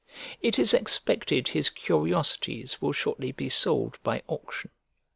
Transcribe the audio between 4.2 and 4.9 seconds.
auction.